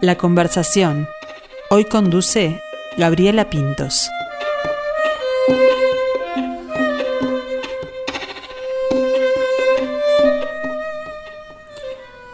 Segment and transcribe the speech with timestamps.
[0.00, 1.06] La conversación.
[1.68, 2.62] Hoy conduce
[2.96, 4.08] Gabriela Pintos.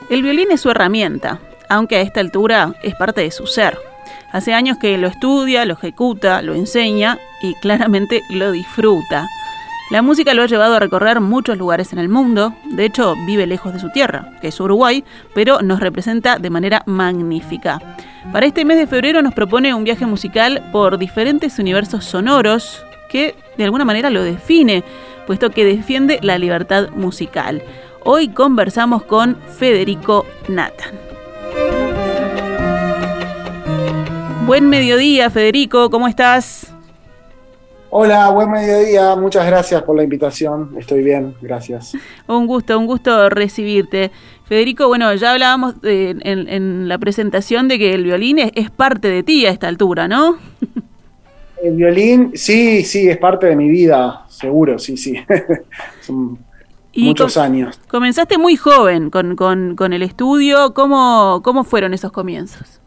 [0.08, 3.76] El violín es su herramienta, aunque a esta altura es parte de su ser.
[4.30, 9.26] Hace años que lo estudia, lo ejecuta, lo enseña y claramente lo disfruta.
[9.88, 13.46] La música lo ha llevado a recorrer muchos lugares en el mundo, de hecho vive
[13.46, 17.80] lejos de su tierra, que es Uruguay, pero nos representa de manera magnífica.
[18.32, 23.36] Para este mes de febrero nos propone un viaje musical por diferentes universos sonoros que
[23.56, 24.82] de alguna manera lo define,
[25.24, 27.62] puesto que defiende la libertad musical.
[28.02, 30.96] Hoy conversamos con Federico Nathan.
[34.46, 36.75] Buen mediodía, Federico, ¿cómo estás?
[37.90, 41.92] Hola, buen mediodía, muchas gracias por la invitación, estoy bien, gracias.
[42.26, 44.10] Un gusto, un gusto recibirte.
[44.44, 49.46] Federico, bueno, ya hablábamos en, la presentación de que el violín es, parte de ti
[49.46, 50.36] a esta altura, ¿no?
[51.62, 55.16] El violín, sí, sí, es parte de mi vida, seguro, sí, sí.
[56.02, 56.38] Son
[56.94, 57.80] muchos años.
[57.88, 62.78] Comenzaste muy joven con, el estudio, ¿Cómo, ¿cómo fueron esos comienzos?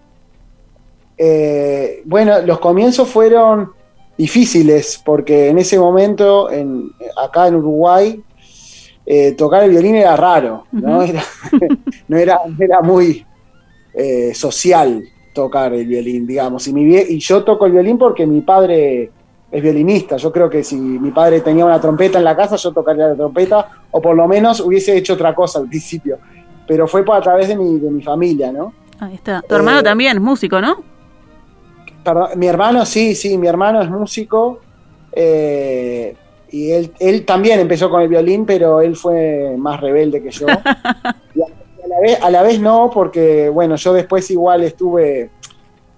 [1.18, 3.72] Eh, bueno, los comienzos fueron
[4.20, 8.22] difíciles porque en ese momento, en, acá en Uruguay,
[9.06, 11.02] eh, tocar el violín era raro, ¿no?
[11.02, 11.24] era,
[12.10, 13.26] no era, era muy
[13.94, 15.02] eh, social
[15.34, 16.68] tocar el violín, digamos.
[16.68, 19.10] Y, mi, y yo toco el violín porque mi padre
[19.50, 20.18] es violinista.
[20.18, 23.16] Yo creo que si mi padre tenía una trompeta en la casa, yo tocaría la
[23.16, 26.20] trompeta, o por lo menos hubiese hecho otra cosa al principio.
[26.68, 28.74] Pero fue por a través de mi, de mi familia, ¿no?
[29.00, 29.42] Ahí está.
[29.48, 30.99] Tu hermano también es músico, ¿no?
[32.36, 34.60] Mi hermano sí, sí, mi hermano es músico.
[35.12, 36.16] Eh,
[36.52, 40.48] y él, él también empezó con el violín, pero él fue más rebelde que yo.
[42.22, 45.30] a, la vez, no, porque bueno, yo después igual estuve.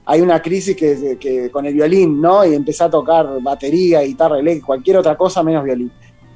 [0.06, 2.44] Hay una crisis que, con el violín, ¿no?
[2.44, 5.92] Y empecé a tocar batería, guitarra eléctrica, cualquier otra cosa menos violín.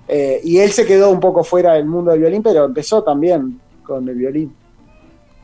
[0.08, 3.60] Eh, y él se quedó un poco fuera del mundo del violín, pero empezó también
[3.84, 4.56] con el violín.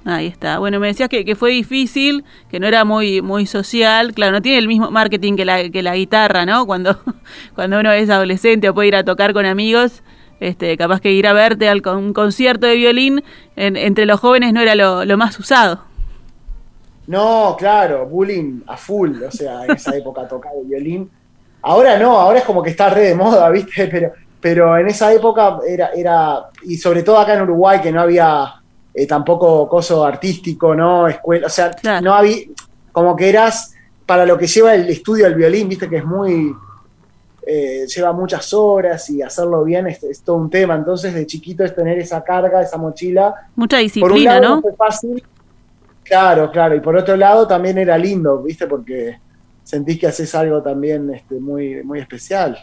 [0.04, 0.58] Ahí está.
[0.58, 4.14] Bueno, me decías que, fue difícil, que no era muy muy social.
[4.14, 6.66] Claro, no tiene el mismo marketing que la, que la guitarra, ¿no?
[6.66, 6.98] Cuando,
[7.56, 10.02] cuando uno es adolescente o puede ir a tocar con amigos,
[10.40, 13.24] este, capaz que ir a verte al un concierto de violín
[13.56, 15.84] entre los jóvenes no era lo, más usado.
[17.06, 21.12] No, claro, bullying a full, o sea, en esa época tocar el violín.
[21.62, 23.88] Ahora no, ahora es como que está re de moda, ¿viste?
[23.88, 28.02] Pero, pero en esa época era, era, y sobre todo acá en Uruguay, que no
[28.02, 28.61] había
[28.94, 31.07] eh, tampoco coso artístico, ¿no?
[31.07, 31.72] Escuela, o sea,
[32.02, 32.46] no había,
[32.91, 33.74] como que eras
[34.06, 36.53] para lo que lleva el estudio del violín, viste que es muy,
[37.47, 41.74] eh, lleva muchas horas y hacerlo bien es, todo un tema, entonces de chiquito es
[41.74, 43.34] tener esa carga, esa mochila.
[43.56, 44.62] Mucha disciplina, ¿no?
[44.62, 45.23] fue fácil.
[46.03, 49.18] Claro, claro, y por otro lado también era lindo, viste, porque
[49.63, 52.58] sentís que haces algo también este, muy, muy especial.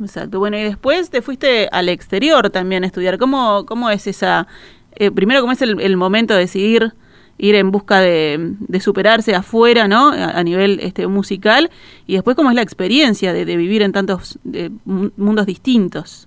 [0.00, 0.38] Exacto.
[0.38, 3.18] Bueno, y después te fuiste al exterior también a estudiar.
[3.18, 4.46] ¿Cómo, cómo es esa,
[4.98, 6.92] eh, primero cómo es el, momento de decidir
[7.38, 10.10] ir en busca de, superarse afuera, ¿no?
[10.10, 11.70] A, nivel este, musical,
[12.06, 14.38] y después cómo es la experiencia de, vivir en tantos
[14.84, 16.26] mundos distintos.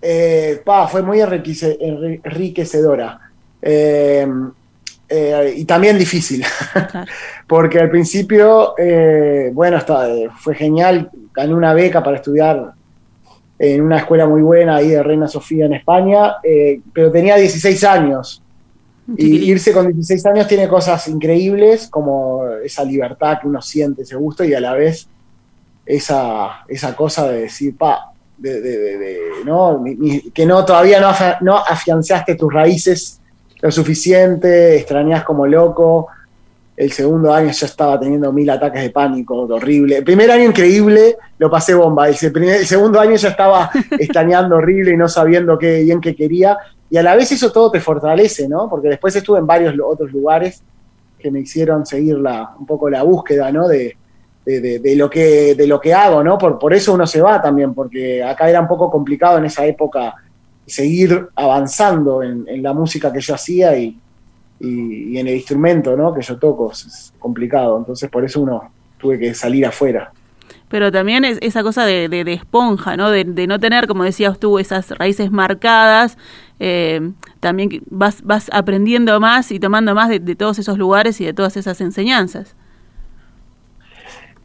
[0.00, 0.60] Eh,
[0.90, 3.20] fue muy enriquecedora.
[3.62, 4.26] Eh,
[5.54, 6.42] y también difícil,
[7.46, 8.74] porque al principio,
[9.52, 9.78] bueno,
[10.36, 12.72] fue genial, gané una beca para estudiar
[13.64, 17.84] en una escuela muy buena ahí de Reina Sofía en España, eh, pero tenía 16
[17.84, 18.42] años.
[19.16, 24.16] Y irse con 16 años tiene cosas increíbles, como esa libertad que uno siente, ese
[24.16, 25.06] gusto, y a la vez
[25.86, 29.84] esa, esa cosa de decir, pa, de, ¿no?
[30.34, 31.12] que no todavía no,
[31.42, 33.20] no afianzaste tus raíces
[33.60, 36.08] lo suficiente, extrañas como loco,
[36.76, 39.98] el segundo año ya estaba teniendo mil ataques de pánico, horrible.
[39.98, 42.08] El primer año increíble, lo pasé bomba.
[42.08, 46.56] El, segundo año ya estaba estañando horrible y no sabiendo qué bien qué quería.
[46.88, 48.68] Y a la vez eso todo te fortalece, ¿no?
[48.70, 50.62] Porque después estuve en varios otros lugares
[51.18, 53.68] que me hicieron seguir la, un poco la búsqueda, ¿no?
[53.68, 53.96] De,
[54.44, 56.36] de, lo, que, de lo que hago, ¿no?
[56.36, 59.64] Por, por eso uno se va también, porque acá era un poco complicado en esa
[59.64, 60.14] época
[60.66, 64.01] seguir avanzando en, en la música que yo hacía y,
[64.62, 66.14] y, en el instrumento ¿no?
[66.14, 70.12] que yo toco es complicado, entonces por eso uno tuve que salir afuera.
[70.68, 73.10] Pero también es esa cosa de, de, esponja, ¿no?
[73.10, 76.16] De, no tener, como decías tú, esas raíces marcadas,
[76.60, 77.10] eh,
[77.40, 81.58] también vas, vas aprendiendo más y tomando más de, todos esos lugares y de todas
[81.58, 82.54] esas enseñanzas.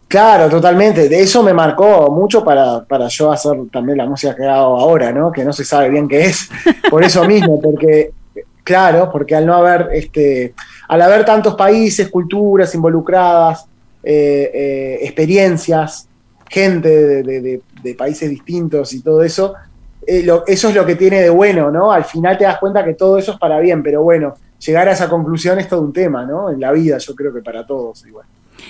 [0.09, 1.07] Claro, totalmente.
[1.07, 5.13] De eso me marcó mucho para, para yo hacer también la música que hago ahora,
[5.13, 5.31] ¿no?
[5.31, 6.49] Que no se sabe bien qué es.
[6.89, 8.11] Por eso mismo, porque
[8.67, 10.53] Claro, porque al no haber, este,
[10.89, 13.65] al haber tantos países, culturas involucradas,
[14.03, 16.09] experiencias,
[16.49, 17.61] gente de,
[17.97, 19.53] países distintos y todo eso,
[20.05, 21.93] eso es lo que tiene de bueno, ¿no?
[21.93, 24.91] Al final te das cuenta que todo eso es para bien, pero bueno, llegar a
[24.91, 26.49] esa conclusión es todo un tema, ¿no?
[26.49, 28.25] En la vida, yo creo que para todos igual.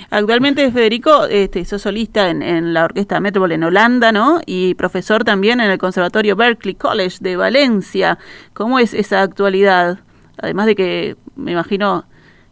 [0.10, 4.40] Actualmente, Federico, este, solista en, la Orquesta Metropol en Holanda, ¿no?
[4.46, 8.18] Y profesor también en el Conservatorio Berkeley College de Valencia.
[8.54, 10.00] ¿Cómo es esa actualidad?
[10.38, 12.06] Además de que, me imagino,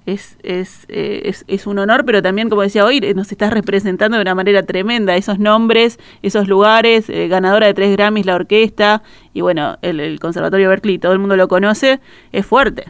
[0.05, 4.21] es, es, eh, es, un honor, pero también, como decía hoy, nos estás representando de
[4.21, 9.01] una manera tremenda esos nombres, esos lugares, eh, ganadora de tres Grammys la orquesta,
[9.33, 12.01] y bueno, el, el Conservatorio Berkeley, todo el mundo lo conoce,
[12.33, 12.85] es fuerte.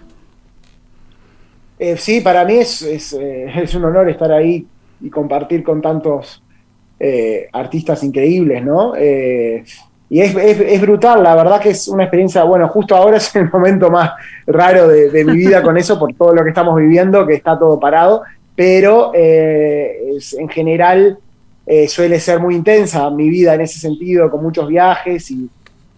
[1.77, 4.66] Eh, sí, para mí es, eh, es, un honor estar ahí
[5.01, 6.42] y compartir con tantos
[7.00, 8.94] eh, artistas increíbles, ¿no?
[10.07, 13.50] y es, es, brutal, la verdad que es una experiencia, bueno, justo ahora es el
[13.50, 14.12] momento más
[14.48, 17.80] raro de, mi vida con eso, por todo lo que estamos viviendo, que está todo
[17.80, 18.24] parado,
[18.56, 21.18] pero en general
[21.88, 25.50] suele ser muy intensa mi vida en ese sentido, con muchos viajes y,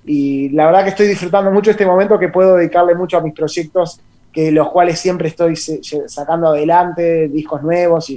[0.06, 3.33] y la verdad que estoy disfrutando mucho este momento que puedo dedicarle mucho a mis
[3.33, 4.01] proyectos
[4.31, 8.12] que los cuales siempre estoy sacando adelante, discos nuevos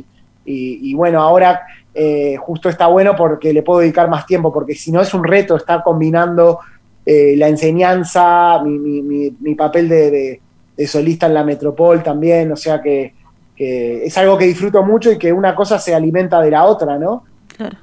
[0.44, 1.62] y, bueno, ahora
[1.94, 5.24] eh, justo está bueno porque le puedo dedicar más tiempo, porque si no es un
[5.24, 6.60] reto estar combinando
[7.06, 10.40] eh, la enseñanza, mi, papel de,
[10.86, 13.14] solista en la Metropol también, o sea que,
[13.56, 17.24] es algo que disfruto mucho y que una cosa se alimenta de la otra, ¿no?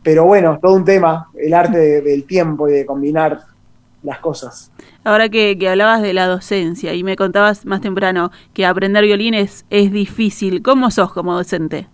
[0.01, 3.39] Pero bueno, todo un tema, el arte del tiempo y de combinar
[4.03, 4.71] las cosas.
[5.03, 9.65] Ahora que, hablabas de la docencia y me contabas más temprano que aprender violín es,
[9.69, 11.87] difícil, ¿cómo sos como docente?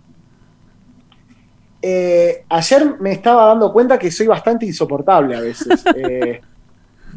[1.82, 5.84] Eh, ayer me estaba dando cuenta que soy bastante insoportable a veces.
[5.96, 6.40] Eh,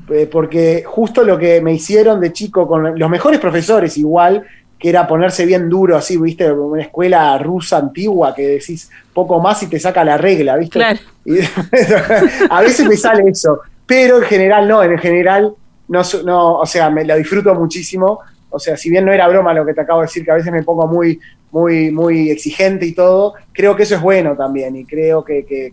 [0.10, 4.46] eh, porque justo lo que me hicieron de chico con los mejores profesores igual,
[4.80, 9.64] que era ponerse bien duro así, viste, una escuela rusa antigua que decís poco más
[9.64, 10.80] y te saca la regla, viste.
[12.50, 15.56] a veces me sale eso pero en general no, en general
[15.88, 18.20] no, no, o sea, me la disfruto muchísimo.
[18.50, 20.36] O sea, si bien no era broma lo que te acabo de decir, que a
[20.36, 21.20] veces me pongo muy,
[21.52, 24.76] muy, muy exigente y todo, creo que eso es bueno también.
[24.76, 25.72] Y creo que,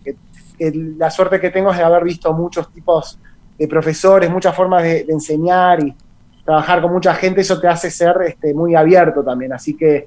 [0.97, 3.19] la suerte que tengo es de haber visto muchos tipos
[3.57, 5.93] de profesores, muchas formas de, enseñar y
[6.45, 9.51] trabajar con mucha gente, eso te hace ser este, muy abierto también.
[9.51, 10.05] Así que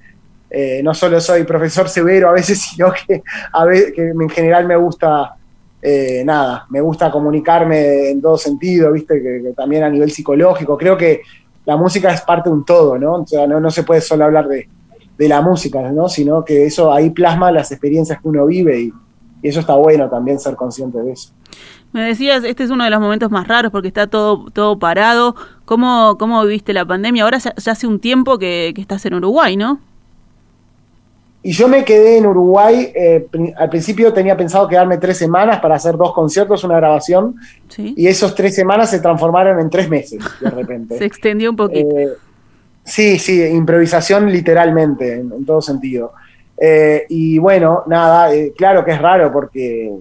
[0.49, 3.23] eh, no solo soy profesor severo a veces, sino que,
[3.53, 5.35] a veces, que en general me gusta
[5.81, 10.77] eh, nada, me gusta comunicarme en todo sentido, viste, que, también a nivel psicológico.
[10.77, 11.23] Creo que
[11.65, 13.15] la música es parte de un todo, ¿no?
[13.15, 14.69] O sea, no, se puede solo hablar de,
[15.19, 16.09] la música, ¿no?
[16.09, 18.93] Sino que eso ahí plasma las experiencias que uno vive y,
[19.41, 21.31] eso está bueno también ser consciente de eso.
[21.93, 25.37] Me decías, este es uno de los momentos más raros porque está todo, todo parado.
[25.65, 27.23] ¿Cómo, ¿Cómo viviste la pandemia?
[27.23, 29.79] Ahora ya, hace un tiempo que, que estás en Uruguay, ¿no?
[31.41, 35.77] Y yo me quedé en Uruguay, eh, al principio tenía pensado quedarme tres semanas para
[35.77, 37.37] hacer dos conciertos, una grabación,
[37.77, 40.99] y esos tres semanas se transformaron en tres meses, de repente.
[40.99, 41.97] se extendió un poquito.
[41.97, 42.09] Eh,
[42.83, 46.13] sí, sí, improvisación literalmente, en, todo sentido.
[46.61, 49.95] Eh, y bueno, nada, claro que es raro porque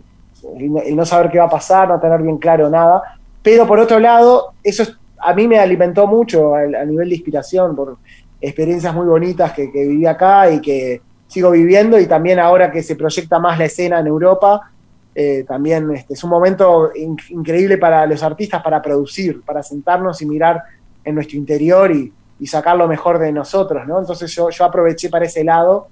[0.58, 3.04] el, no saber qué va a pasar, no tener bien claro nada,
[3.44, 4.84] pero por otro lado, eso
[5.20, 7.98] a mí me alimentó mucho a, nivel de inspiración por
[8.42, 12.96] experiencias muy bonitas que viví acá y que sigo viviendo y también ahora que se
[12.96, 14.72] proyecta más la escena en Europa,
[15.14, 16.92] eh, también este, es un momento
[17.30, 20.62] increíble para los artistas para producir, para sentarnos y mirar
[21.04, 22.14] en nuestro interior y,
[22.46, 24.00] sacar lo mejor de nosotros, ¿no?
[24.00, 25.88] Entonces yo, yo aproveché para ese lado.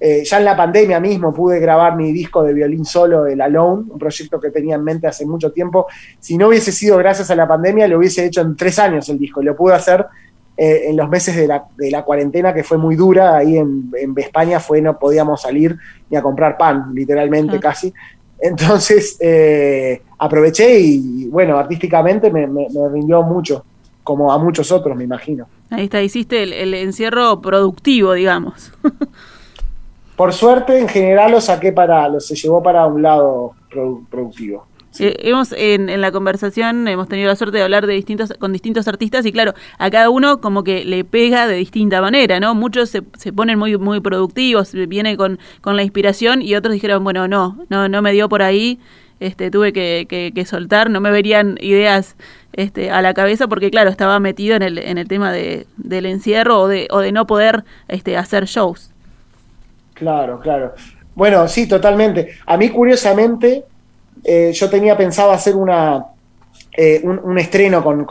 [0.00, 3.84] Eh, ya en la pandemia mismo pude grabar mi disco de violín solo, el Alone,
[3.90, 5.88] un proyecto que tenía en mente hace mucho tiempo.
[6.18, 9.18] Si no hubiese sido gracias a la pandemia, lo hubiese hecho en tres años el
[9.18, 9.42] disco.
[9.42, 10.06] Lo pude hacer
[10.62, 13.90] eh, en los meses de la, de la, cuarentena que fue muy dura, ahí en,
[13.98, 15.74] en, España fue no podíamos salir
[16.10, 17.90] ni a comprar pan, literalmente casi.
[18.38, 23.64] Entonces eh, aproveché y bueno, artísticamente me, me, rindió mucho,
[24.04, 25.46] como a muchos otros, me imagino.
[25.70, 28.70] Ahí está, hiciste el, encierro productivo, digamos.
[30.14, 33.54] Por suerte, en general lo saqué para, lo se llevó para un lado
[34.10, 34.66] productivo.
[34.98, 38.88] Eh, hemos en, la conversación hemos tenido la suerte de hablar de distintos con distintos
[38.88, 42.90] artistas y claro a cada uno como que le pega de distinta manera no muchos
[42.90, 47.28] se, se ponen muy muy productivos viene con, con la inspiración y otros dijeron bueno
[47.28, 48.80] no no no me dio por ahí
[49.20, 52.16] este tuve que, que, soltar no me verían ideas
[52.52, 56.06] este a la cabeza porque claro estaba metido en el en el tema de, del
[56.06, 58.90] encierro o de o de no poder este hacer shows.
[59.94, 60.74] Claro claro.
[61.14, 62.30] Bueno sí totalmente.
[62.46, 63.66] A mí curiosamente
[64.24, 66.06] eh, yo tenía pensado hacer una,
[66.72, 68.06] eh, un, estreno con,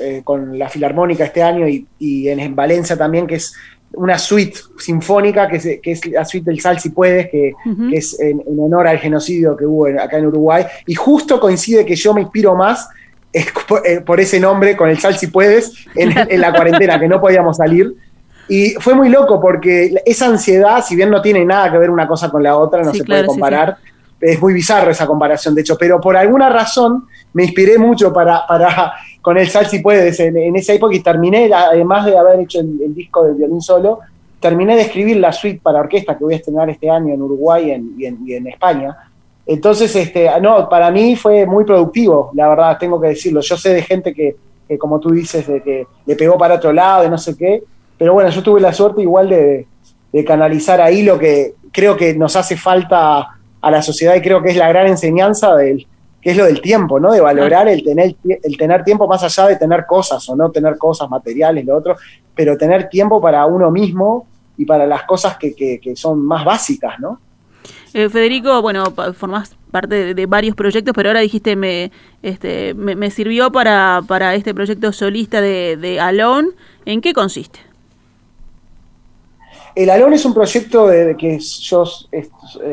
[0.00, 3.54] eh, con, la Filarmónica este año y, en, Valencia también, que es
[3.94, 7.54] una suite sinfónica, que es, que es, la suite del Sal si puedes, que,
[7.90, 10.64] es en, honor al genocidio que hubo acá en Uruguay.
[10.86, 12.86] Y justo coincide que yo me inspiro más
[13.32, 17.56] eh, por, ese nombre, con el Sal si puedes, en, la cuarentena, que no podíamos
[17.56, 17.94] salir.
[18.46, 22.06] Y fue muy loco porque esa ansiedad, si bien no tiene nada que ver una
[22.06, 23.78] cosa con la otra, no se puede comparar.
[24.20, 28.46] Es muy bizarro esa comparación, de hecho, pero por alguna razón me inspiré mucho para,
[28.46, 32.60] para con el Sal si puedes en, esa época y terminé, además de haber hecho
[32.60, 34.00] el, disco del violín solo,
[34.38, 37.92] terminé de escribir la suite para orquesta que voy a estrenar este año en Uruguay
[37.98, 38.96] y, en, España.
[39.46, 43.40] Entonces, este, no, para mí fue muy productivo, la verdad, tengo que decirlo.
[43.40, 44.36] Yo sé de gente que,
[44.78, 47.62] como tú dices, de que le pegó para otro lado, de no sé qué,
[47.98, 52.36] pero bueno, yo tuve la suerte igual de canalizar ahí lo que creo que nos
[52.36, 55.86] hace falta a la sociedad y creo que es la gran enseñanza del,
[56.20, 57.12] que es lo del tiempo, ¿no?
[57.12, 60.76] De valorar el tener, el tener tiempo más allá de tener cosas o no tener
[60.76, 61.96] cosas materiales, lo otro,
[62.34, 64.26] pero tener tiempo para uno mismo
[64.56, 67.18] y para las cosas que, que, son más básicas, ¿no?
[67.94, 71.90] Eh, Federico, bueno, formás parte de, varios proyectos, pero ahora dijiste me,
[72.22, 76.50] este, me, sirvió para, para, este proyecto solista de, de Alone.
[76.84, 77.60] ¿En qué consiste?
[79.74, 81.84] El Alone es un proyecto de que yo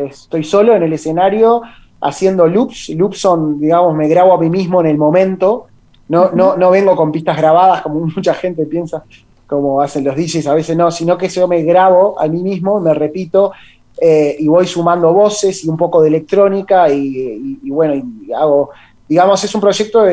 [0.10, 1.62] estoy solo en el escenario
[2.02, 2.90] haciendo loops.
[2.90, 5.68] Loops son, digamos, me grabo a mí mismo en el momento.
[6.10, 9.04] No, no, no vengo con pistas grabadas como mucha gente piensa,
[9.46, 12.80] como hacen los DJs a veces, no, sino que yo me grabo a mí mismo,
[12.80, 13.52] me repito
[14.00, 18.70] eh, y voy sumando voces y un poco de electrónica y, bueno, y hago,
[19.08, 20.04] digamos, es un proyecto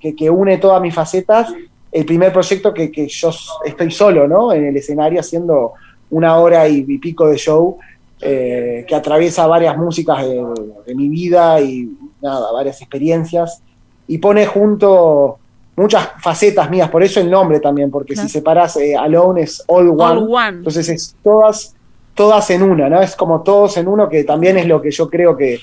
[0.00, 1.52] que, une todas mis facetas.
[1.90, 3.30] El primer proyecto que, yo
[3.64, 4.52] estoy solo, ¿no?
[4.52, 5.72] En el escenario haciendo
[6.12, 7.78] una hora y pico de show
[8.24, 11.90] eh, que atraviesa varias músicas de, mi vida y
[12.20, 13.60] nada, varias experiencias,
[14.06, 15.38] y pone junto
[15.74, 19.88] muchas facetas mías, por eso el nombre también, porque si separas eh, Alone es all
[19.98, 21.74] one, entonces es todas,
[22.14, 23.02] todas en una, ¿no?
[23.02, 25.58] Es como todos en uno, que también es lo que yo creo que,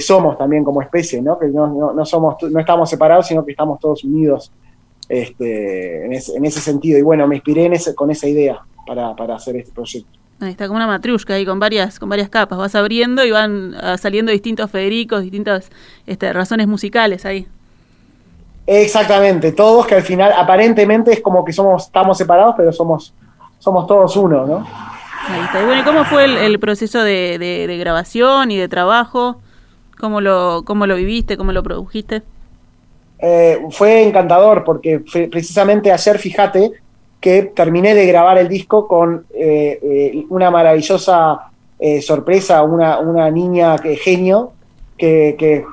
[0.00, 1.38] somos también como especie, ¿no?
[1.38, 4.50] Que no, somos, no estamos separados, sino que estamos todos unidos
[5.06, 6.98] este, en, ese, sentido.
[6.98, 10.20] Y bueno, me inspiré en ese, con esa idea para, para hacer este proyecto.
[10.40, 12.58] Ahí está como una matrushka ahí con varias, con varias capas.
[12.58, 15.70] Vas abriendo y van ah, saliendo distintos Federicos, distintas
[16.06, 17.46] este, razones musicales ahí.
[18.66, 23.12] Exactamente, todos que al final aparentemente es como que somos, estamos separados, pero somos,
[23.58, 24.66] somos todos uno, ¿no?
[25.28, 25.60] Ahí está.
[25.60, 29.40] Y bueno, ¿y cómo fue el, proceso de, grabación y de trabajo?
[29.98, 31.36] ¿Cómo lo, cómo lo viviste?
[31.36, 32.22] ¿Cómo lo produjiste?
[33.18, 36.70] Eh, fue encantador porque precisamente ayer, fíjate,
[37.20, 43.30] que terminé de grabar el disco con eh, eh, una maravillosa eh, sorpresa, una, una,
[43.30, 44.52] niña que genio,
[44.96, 45.64] que,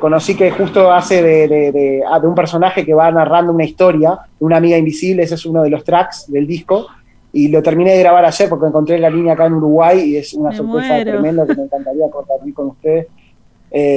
[0.00, 4.56] conocí que justo hace de, ah, de, un personaje que va narrando una historia, una
[4.56, 6.86] amiga invisible, ese es uno de los tracks del disco,
[7.32, 10.34] y lo terminé de grabar ayer porque encontré la línea acá en Uruguay y es
[10.34, 13.06] una sorpresa tremenda que me encantaría compartir con ustedes.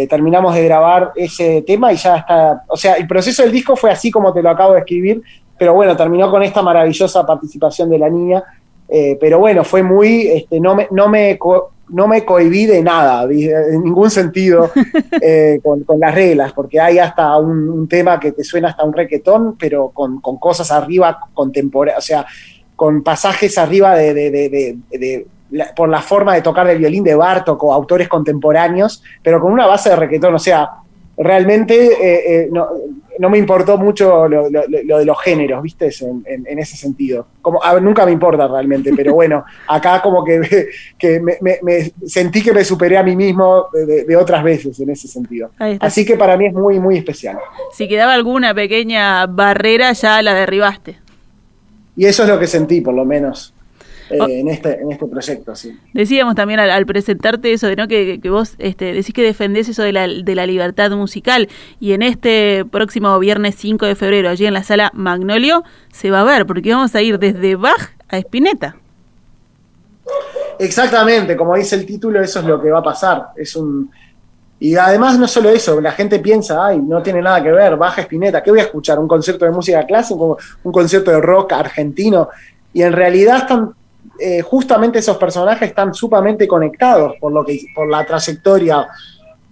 [0.10, 3.92] terminamos de grabar ese tema y ya está, o sea, el proceso del disco fue
[3.92, 5.22] así como te lo acabo de escribir,
[5.60, 8.44] pero bueno, terminó con esta maravillosa participación de la niña.
[8.88, 11.38] Eh, pero bueno, fue muy, este, no me, no me,
[11.90, 14.72] no me cohibí de nada, en ningún sentido,
[15.22, 19.58] eh, con, las reglas, porque hay hasta un, tema que te suena hasta un requetón,
[19.60, 22.26] pero con, cosas arriba contemporáneas, o sea,
[22.76, 25.28] con pasajes arriba de,
[25.76, 29.68] por la forma de tocar el violín de Bartok o autores contemporáneos, pero con una
[29.68, 30.70] base de requetón, o sea,
[31.20, 32.68] realmente eh, eh, no,
[33.28, 35.90] me importó mucho lo, de los géneros, ¿viste?
[36.26, 37.26] En, ese sentido.
[37.42, 40.40] Como, nunca me importa realmente, pero bueno, acá como que,
[41.20, 45.52] me, sentí que me superé a mí mismo de, otras veces en ese sentido.
[45.80, 47.38] Así que para mí es muy, muy especial.
[47.74, 50.98] Si quedaba alguna pequeña barrera, ya la derribaste.
[51.98, 53.54] Y eso es lo que sentí, por lo menos.
[54.10, 54.28] Eh, oh.
[54.28, 55.78] en, este, en este proyecto, sí.
[55.94, 59.94] Decíamos también al, presentarte eso de no que, vos este, decís que defendés eso de
[59.94, 61.48] la, de la libertad musical
[61.80, 66.22] y en este próximo viernes 5 de febrero allí en la sala Magnolio se va
[66.22, 68.76] a ver porque vamos a ir desde Bach a Spinetta.
[70.58, 73.28] Exactamente, como dice el título, eso es lo que va a pasar.
[73.36, 73.92] Es un
[74.62, 78.02] y además no solo eso, la gente piensa, ay, no tiene nada que ver, baja
[78.02, 79.00] Spinetta, ¿qué voy a escuchar?
[79.00, 80.20] ¿Un concierto de música clásica?
[80.20, 82.28] ¿Un concierto de rock argentino?
[82.74, 83.74] Y en realidad están
[84.20, 88.88] eh, justamente esos personajes están sumamente conectados por, lo que, por la trayectoria,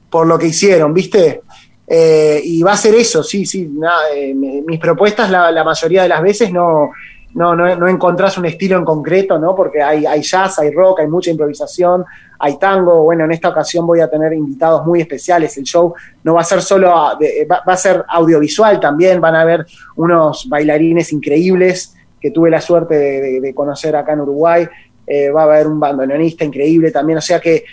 [0.10, 1.42] por lo que hicieron, ¿viste?
[1.88, 3.70] Eh, y va a ser eso, sí, sí.
[4.14, 6.92] Eh, mis propuestas la, mayoría de las veces no,
[7.34, 9.56] no, no, encontrás un estilo en concreto, ¿no?
[9.56, 12.04] Porque hay, jazz, hay rock, hay mucha improvisación,
[12.40, 13.04] hay tango.
[13.04, 15.58] Bueno, en esta ocasión voy a tener invitados muy especiales.
[15.58, 15.94] El show
[16.24, 21.14] no va a ser solo, va, a ser audiovisual también, van a haber unos bailarines
[21.14, 24.68] increíbles que tuve la suerte de, conocer acá en Uruguay.
[25.06, 27.64] Eh, va a haber un bandoneonista increíble también, o sea que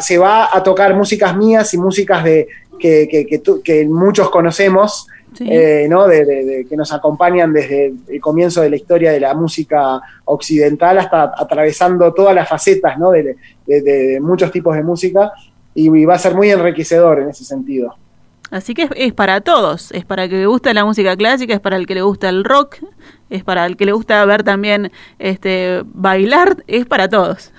[0.00, 5.06] se va a tocar músicas mías y músicas de, que, que muchos conocemos,
[5.40, 6.06] eh, ¿no?
[6.06, 11.32] De, que nos acompañan desde el comienzo de la historia de la música occidental hasta
[11.36, 13.10] atravesando todas las facetas ¿no?
[13.10, 15.32] de, muchos tipos de música
[15.74, 17.94] y, va a ser muy enriquecedor en ese sentido.
[18.52, 21.60] Así que es, para todos, es para el que le gusta la música clásica, es
[21.60, 22.76] para el que le gusta el rock,
[23.30, 27.52] es para el que le gusta ver también este bailar, es para todos.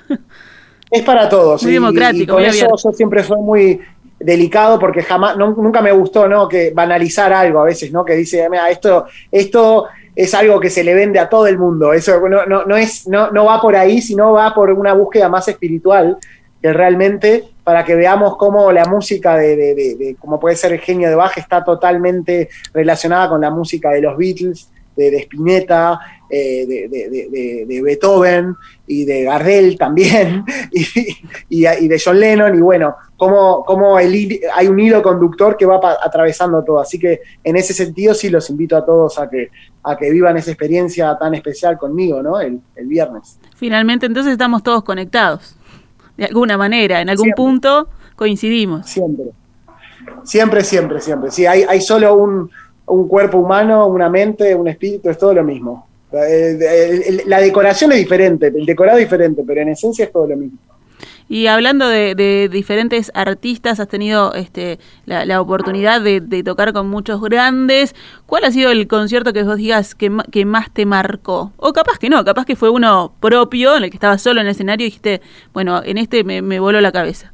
[0.92, 1.64] Es para todos.
[1.64, 2.40] Muy democrático.
[2.40, 3.82] Y, eso yo siempre fue muy,
[4.24, 6.48] delicado porque jamás, nunca me gustó, ¿no?
[6.48, 8.06] Que banalizar algo a veces, ¿no?
[8.06, 11.94] Que dice, mira, esto, esto es algo que se le vende a todo el mundo.
[11.94, 15.48] Eso no, no, es, no, no va por ahí, sino va por una búsqueda más
[15.48, 16.18] espiritual
[16.64, 21.10] que realmente para que veamos cómo la música de, de, como puede ser el genio
[21.10, 27.82] de Bach está totalmente relacionada con la música de los Beatles, de, Spinetta, eh, de,
[27.82, 28.56] Beethoven
[28.88, 30.46] y de Gardel también,
[31.50, 36.64] y, de John Lennon, y bueno, cómo, el, hay un hilo conductor que va atravesando
[36.64, 36.80] todo.
[36.80, 39.50] Así que en ese sentido sí los invito a todos a que,
[39.84, 42.40] a que vivan esa experiencia tan especial conmigo, ¿no?
[42.40, 43.40] El, viernes.
[43.56, 45.56] Finalmente, entonces estamos todos conectados,
[46.18, 48.88] de alguna manera, en algún punto coincidimos.
[48.88, 49.26] Siempre.
[50.24, 51.32] Siempre, siempre, siempre.
[51.32, 52.50] Sí, hay, hay solo un,
[52.88, 55.88] un cuerpo humano, una mente, un espíritu, es todo lo mismo.
[56.14, 60.38] Eh, la decoración es diferente, el decorado es diferente, pero en esencia es todo lo
[60.38, 60.58] mismo.
[61.34, 67.96] Y hablando de, diferentes artistas, has tenido este, la, oportunidad de, tocar con muchos grandes.
[68.28, 71.52] ¿Cuál ha sido el concierto que vos digas que, que, más te marcó?
[71.58, 74.46] O capaz que no, capaz que fue uno propio, en el que estabas solo en
[74.46, 75.22] el escenario y dijiste,
[75.56, 77.34] bueno, en este me, me voló la cabeza.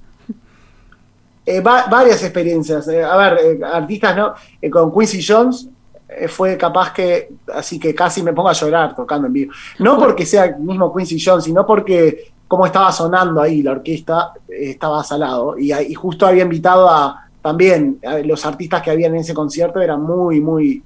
[1.45, 2.87] Eh, varias experiencias.
[2.87, 4.33] Eh, a ver, eh, artistas, ¿no?
[4.71, 5.67] con Quincy Jones
[6.29, 9.51] fue capaz que, así que casi me pongo a llorar tocando en vivo.
[9.77, 14.33] No porque sea el mismo Quincy Jones, sino porque como estaba sonando ahí la orquesta,
[14.49, 15.57] estaba salado.
[15.57, 20.41] Y, justo había invitado a también los artistas que habían en ese concierto, eran muy,
[20.41, 20.83] muy,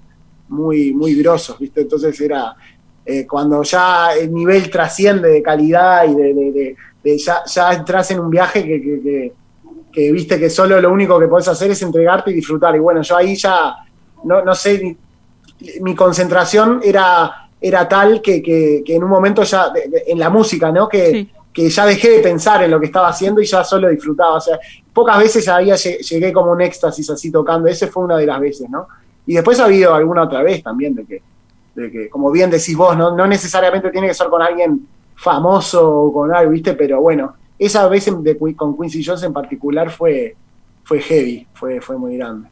[0.49, 1.81] muy, muy grosos, ¿viste?
[1.81, 2.53] Entonces era
[3.27, 8.63] cuando ya el nivel trasciende de calidad y de, ya, ya entras en un viaje
[8.63, 9.33] que
[9.93, 12.75] que viste que solo lo único que podés hacer es entregarte y disfrutar.
[12.75, 13.75] Y bueno, yo ahí ya,
[14.23, 14.97] no, no sé,
[15.81, 19.71] mi, concentración era, era tal que, en un momento ya,
[20.07, 20.89] en la música, ¿no?
[20.89, 24.35] Que, que ya dejé de pensar en lo que estaba haciendo y ya solo disfrutaba.
[24.35, 24.59] O sea,
[24.91, 27.67] pocas veces había, llegué como un éxtasis así tocando.
[27.67, 28.87] Ese fue una de las veces, ¿no?
[29.25, 31.21] Y después ha habido alguna otra vez también de que,
[31.75, 35.89] de que como bien decís vos, no, no necesariamente tiene que ser con alguien famoso
[35.89, 36.73] o con algo, ¿viste?
[36.73, 38.09] Pero bueno, esa vez
[38.55, 40.35] con Quincy Jones en particular fue,
[40.83, 42.49] fue heavy, fue, fue muy grande.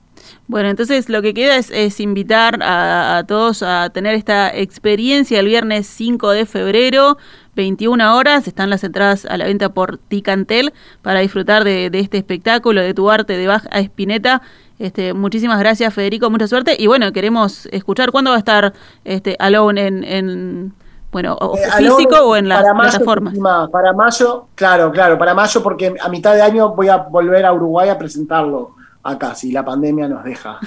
[0.47, 5.87] Bueno, entonces lo que queda es, invitar a, todos a tener esta experiencia el viernes
[5.87, 7.17] 5 de febrero,
[7.55, 8.47] 21 horas.
[8.47, 13.09] Están las entradas a la venta por Ticantel para disfrutar de, este espectáculo, de tu
[13.09, 14.41] arte de Baja Espineta.
[14.79, 16.29] Este, muchísimas gracias, Federico.
[16.29, 16.75] Mucha suerte.
[16.77, 20.73] Y bueno, queremos escuchar cuándo va a estar este, Alone en
[21.11, 23.33] bueno, o eh, físico o en la plataforma.
[23.71, 27.53] Para mayo, claro, claro, para mayo, porque a mitad de año voy a volver a
[27.53, 30.59] Uruguay a presentarlo acá, si la pandemia nos deja.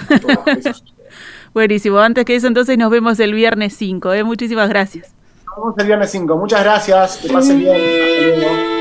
[1.53, 4.23] Buenísimo, antes que eso entonces nos vemos el viernes 5, ¿eh?
[4.23, 5.15] muchísimas gracias.
[5.77, 8.74] El viernes 5, muchas gracias, que pasen bien, hasta luego.